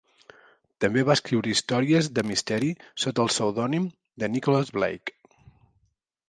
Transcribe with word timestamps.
També 0.85 1.01
va 1.09 1.15
escriure 1.19 1.51
històries 1.55 2.09
de 2.19 2.23
misteri 2.29 2.71
sota 3.05 3.23
el 3.25 3.31
pseudònim 3.35 3.87
de 4.25 4.31
Nicholas 4.37 4.75
Blake. 4.79 5.17